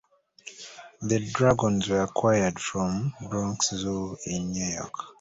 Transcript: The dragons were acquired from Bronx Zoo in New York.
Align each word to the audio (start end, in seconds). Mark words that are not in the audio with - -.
The 1.03 1.29
dragons 1.31 1.87
were 1.87 2.01
acquired 2.01 2.57
from 2.59 3.13
Bronx 3.29 3.69
Zoo 3.69 4.17
in 4.25 4.49
New 4.49 4.65
York. 4.65 4.95